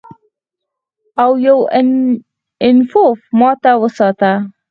او 1.23 1.31
ايوانوف 1.45 3.19
ماته 3.39 3.71
وساته. 3.81 4.33